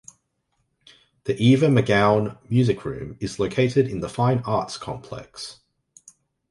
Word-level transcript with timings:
The 1.25 1.35
Eva 1.39 1.67
McGown 1.67 2.35
Music 2.49 2.85
Room 2.85 3.17
is 3.19 3.37
located 3.37 3.87
in 3.87 3.99
the 3.99 4.09
Fine 4.09 4.39
Arts 4.47 4.75
Complex. 4.79 5.59